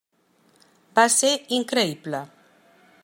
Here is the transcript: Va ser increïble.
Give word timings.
Va 0.99 1.05
ser 1.17 1.31
increïble. 1.59 2.23